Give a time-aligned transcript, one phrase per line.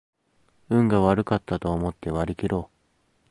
[0.69, 2.75] 運が悪かったと思って割りきろう